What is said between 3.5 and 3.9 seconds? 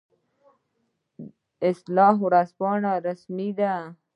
ده